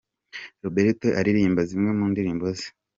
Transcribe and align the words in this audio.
Roberto 0.63 1.07
aririmba 1.19 1.61
zimwe 1.69 1.91
mu 1.97 2.05
ndirimbo 2.11 2.45
ze. 2.57 2.67